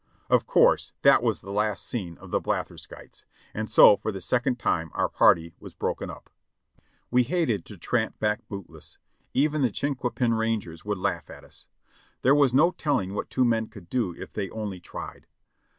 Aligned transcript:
Of 0.31 0.47
course 0.47 0.93
that 1.03 1.21
was 1.21 1.41
the 1.41 1.51
last 1.51 1.85
seen 1.85 2.17
of 2.17 2.31
the 2.31 2.41
blatherskites, 2.41 3.25
and 3.53 3.69
so 3.69 3.95
for 3.97 4.11
the 4.11 4.19
second 4.19 4.57
time 4.57 4.89
our 4.95 5.07
party 5.07 5.53
was 5.59 5.75
broken 5.75 6.09
up. 6.09 6.31
We 7.11 7.21
hated 7.21 7.65
tq 7.65 7.79
tramp 7.79 8.17
back 8.19 8.41
bootless; 8.49 8.97
even 9.35 9.61
the 9.61 9.69
"chinquapin 9.69 10.35
ran 10.35 10.59
gers" 10.59 10.83
would 10.83 10.97
laugh 10.97 11.29
at 11.29 11.43
us. 11.43 11.67
There 12.23 12.33
was 12.33 12.51
no 12.51 12.71
telling 12.71 13.13
what 13.13 13.29
two 13.29 13.45
men 13.45 13.67
could 13.67 13.89
do 13.89 14.15
if 14.15 14.33
they 14.33 14.49
only 14.49 14.79
tried. 14.79 15.27